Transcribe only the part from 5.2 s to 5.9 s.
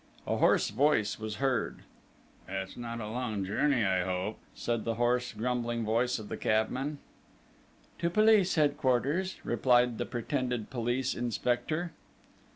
grumbling